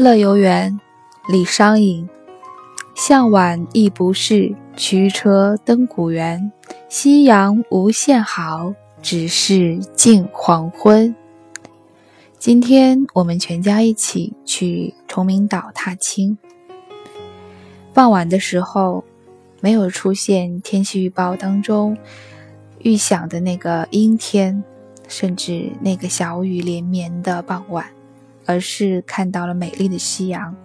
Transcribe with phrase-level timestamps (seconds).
[0.00, 0.78] 乐游原，
[1.28, 2.08] 李商隐。
[2.94, 6.52] 向晚意不适，驱车登古原。
[6.88, 8.72] 夕阳无限好，
[9.02, 11.12] 只是近黄昏。
[12.38, 16.38] 今天我们全家一起去崇明岛踏青。
[17.92, 19.02] 傍晚的时候，
[19.60, 21.98] 没有出现天气预报当中
[22.78, 24.62] 预想的那个阴天，
[25.08, 27.97] 甚至那个小雨连绵的傍晚。
[28.48, 30.56] 而是看到了美丽的夕阳，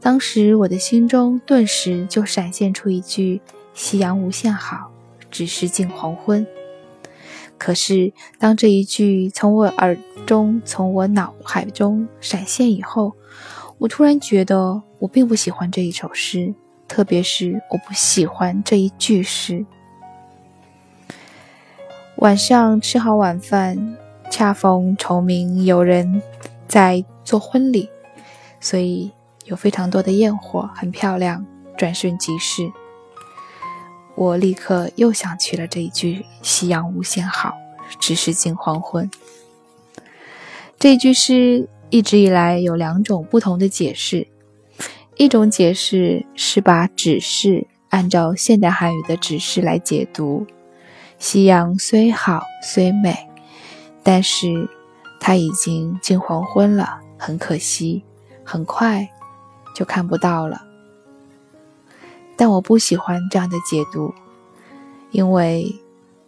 [0.00, 3.40] 当时我的心中顿时就闪现出一句
[3.74, 4.90] “夕阳无限好，
[5.30, 6.44] 只是近黄昏”。
[7.56, 9.96] 可是当这一句从我耳
[10.26, 13.12] 中、从我脑海中闪现以后，
[13.78, 16.52] 我突然觉得我并不喜欢这一首诗，
[16.88, 19.64] 特别是我不喜欢这一句诗。
[22.16, 23.96] 晚上吃好晚饭，
[24.28, 26.20] 恰逢崇明有人。
[26.68, 27.88] 在做婚礼，
[28.60, 29.12] 所以
[29.44, 32.70] 有非常多的焰火，很漂亮，转瞬即逝。
[34.14, 37.54] 我立刻又想起了这一句“夕阳无限好，
[38.00, 39.10] 只是近黄昏”。
[40.78, 44.26] 这句诗一直以来有两种不同的解释，
[45.16, 50.46] 一种解释是把指示按照现代汉语的指示来解读
[51.18, 53.28] ，“夕阳虽好虽美”，
[54.02, 54.68] 但是。
[55.18, 58.04] 它已经近黄昏了，很可惜，
[58.44, 59.08] 很快
[59.74, 60.62] 就看不到了。
[62.36, 64.14] 但我不喜欢这样的解读，
[65.10, 65.74] 因为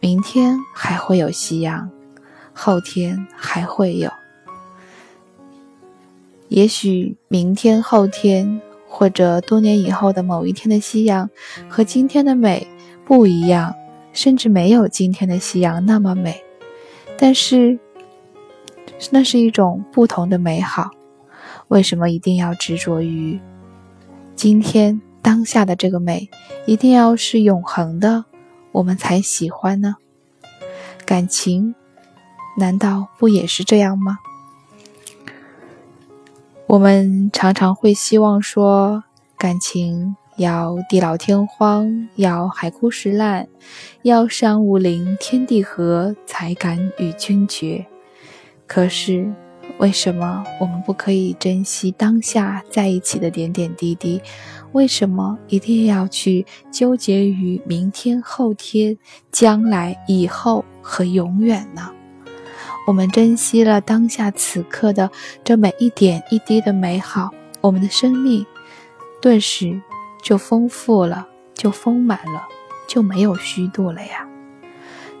[0.00, 1.90] 明天还会有夕阳，
[2.54, 4.10] 后天还会有。
[6.48, 11.28] 也许明天、后天，或者多年以后的某一天的夕阳，
[11.68, 12.66] 和今天的美
[13.04, 13.74] 不一样，
[14.12, 16.42] 甚至没有今天的夕阳那么美。
[17.18, 17.78] 但是。
[19.10, 20.90] 那是一种不同的美好，
[21.68, 23.38] 为什么一定要执着于
[24.34, 26.28] 今天当下的这个美？
[26.66, 28.24] 一定要是永恒的，
[28.72, 29.96] 我们才喜欢呢？
[31.04, 31.74] 感情
[32.58, 34.18] 难道不也是这样吗？
[36.66, 39.04] 我们常常会希望说，
[39.38, 43.46] 感情要地老天荒，要海枯石烂，
[44.02, 47.86] 要山无陵，天地合，才敢与君绝。
[48.66, 49.32] 可是，
[49.78, 54.20] 为什么我们不可以珍惜当下在一起的点点滴滴？
[54.72, 58.98] 为什么一定要去纠结于明天、后天、
[59.30, 61.92] 将来、以后和永远呢？
[62.86, 65.10] 我们珍惜了当下此刻的
[65.42, 68.44] 这每一点一滴的美好，我们的生命
[69.22, 69.80] 顿时
[70.22, 72.46] 就丰富了，就丰满了，
[72.86, 74.28] 就没有虚度了呀！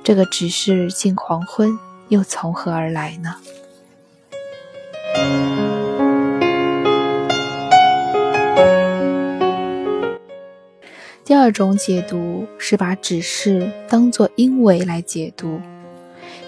[0.04, 1.78] 这个只是近黄昏。
[2.08, 3.36] 又从何而来呢？
[11.24, 15.60] 第二种解读是把指示当作因为来解读。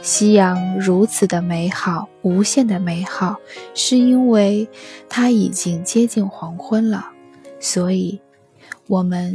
[0.00, 3.36] 夕阳如此的美好，无限的美好，
[3.75, 4.69] 是因为
[5.08, 7.10] 它已经接近黄昏了，
[7.58, 8.20] 所以
[8.86, 9.34] 我们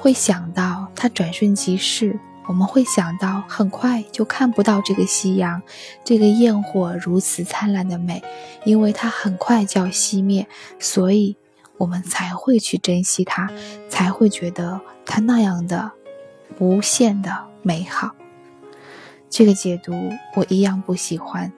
[0.00, 2.18] 会想到它转瞬即逝。
[2.46, 5.62] 我们会想到，很快就看不到这个夕阳，
[6.02, 8.22] 这个焰火如此灿烂的美，
[8.64, 10.48] 因为它很快就要熄灭，
[10.80, 11.36] 所以
[11.76, 13.48] 我们才会去珍惜它，
[13.88, 15.92] 才会觉得它那样的
[16.58, 18.16] 无限的美好。
[19.28, 19.92] 这个解读
[20.34, 21.52] 我一样不喜欢，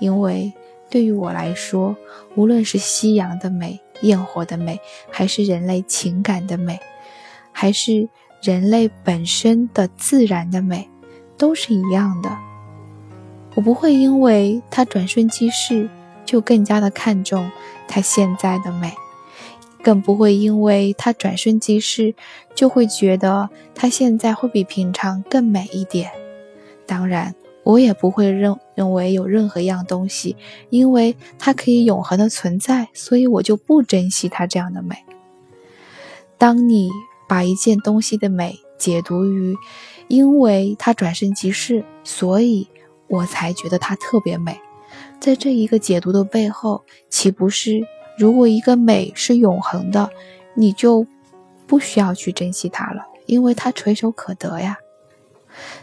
[0.00, 0.54] 因为
[0.88, 1.94] 对于我来说，
[2.36, 4.80] 无论是夕阳的美、焰火的美，
[5.10, 6.80] 还是人类情感的美，
[7.52, 8.08] 还是。
[8.46, 10.88] 人类本身的自然的美，
[11.36, 12.30] 都是一样的。
[13.56, 15.88] 我不会因为它转瞬即逝，
[16.24, 17.50] 就更加的看重
[17.88, 18.92] 它现在的美，
[19.82, 22.14] 更不会因为它转瞬即逝，
[22.54, 26.12] 就会觉得它现在会比平常更美一点。
[26.86, 27.34] 当然，
[27.64, 30.36] 我也不会认认为有任何一样东西，
[30.70, 34.94] 因为它可以永恒的存在，所以我就不珍惜它这样的美。
[36.38, 36.88] 当你。
[37.28, 39.56] 把一件东西的美解读于，
[40.08, 42.68] 因为它转瞬即逝，所以
[43.08, 44.60] 我才觉得它特别美。
[45.20, 47.86] 在这一个解读的背后，岂不是
[48.18, 50.10] 如果一个美是永恒的，
[50.54, 51.06] 你就
[51.66, 54.76] 不需要去珍惜它了，因为它垂手可得呀？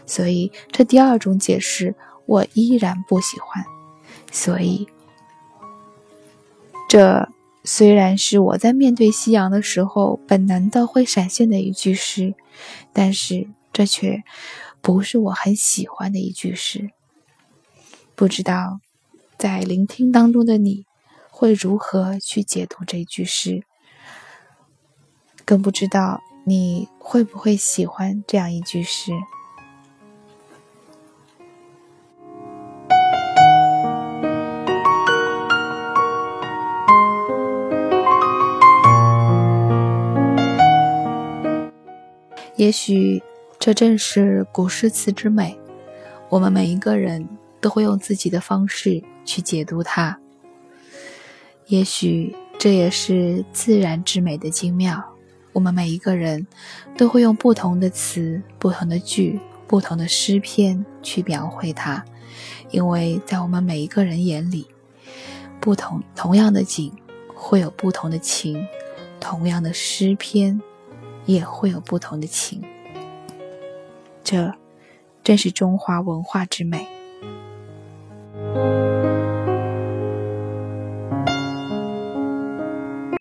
[0.06, 1.94] 所以这第二种解释
[2.26, 3.64] 我依然不喜欢。
[4.30, 4.86] 所以
[6.88, 7.28] 这。
[7.66, 12.34] 虽然是我在面对夕阳的时候本能的会闪现的一句诗，
[12.92, 14.22] 但是这却
[14.82, 16.90] 不是我很喜欢的一句诗。
[18.14, 18.80] 不知道
[19.38, 20.84] 在聆听当中的你
[21.30, 23.64] 会如何去解读这句诗，
[25.46, 29.12] 更不知道你会不会喜欢这样一句诗。
[42.64, 43.22] 也许
[43.58, 45.54] 这正是古诗词之美，
[46.30, 47.28] 我们每一个人
[47.60, 50.18] 都会用自己的方式去解读它。
[51.66, 55.04] 也许这也是自然之美的精妙，
[55.52, 56.46] 我们每一个人
[56.96, 62.02] 都会用不同的词、不同的句、不同的诗篇去描绘它，
[62.70, 64.66] 因为在我们每一个人眼里，
[65.60, 66.90] 不同同样的景
[67.34, 68.66] 会有不同的情，
[69.20, 70.58] 同样的诗篇。
[71.26, 72.62] 也会有不同的情。
[74.22, 74.54] 这
[75.22, 76.86] 正是中华文化之美。